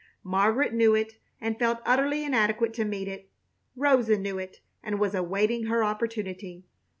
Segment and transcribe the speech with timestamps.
[0.23, 3.29] Margaret knew it and felt utterly inadequate to meet it.
[3.75, 6.63] Rosa knew it and was awaiting her opportunity.